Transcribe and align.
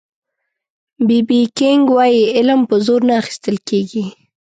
بي 1.07 1.19
بي 1.27 1.39
کېنګ 1.57 1.83
وایي 1.95 2.21
علم 2.35 2.59
په 2.69 2.75
زور 2.85 3.01
نه 3.07 3.13
اخيستل 3.21 3.57
کېږي 3.69 4.05